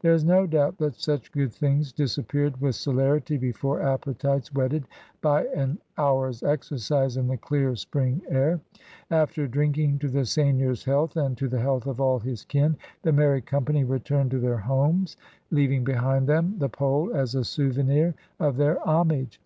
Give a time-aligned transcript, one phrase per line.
[0.00, 4.88] There is no doubt that such good things disappeared with celerity before appetites whetted
[5.22, 8.58] by an hour's exercise in the dear spring air.
[9.12, 13.12] After drinking to the seigneur's health and to the health of all his kin, the
[13.12, 15.16] merry company returned to their homes,
[15.52, 19.40] leaving behind them the pole as a souvenir of their homage.